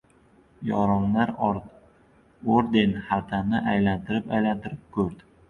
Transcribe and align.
Yoronlar 0.69 1.33
orden 2.55 2.97
xaltani 3.11 3.63
aylantirib-aylantirib 3.75 4.83
ko‘rdi. 4.99 5.25